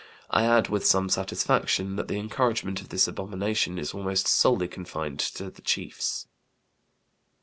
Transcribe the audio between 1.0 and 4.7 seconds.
satisfaction, that the encouragement of this abomination is almost solely